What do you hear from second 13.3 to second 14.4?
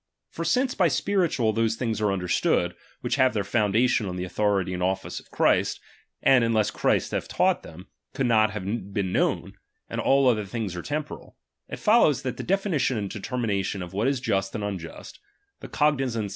minatlon of what is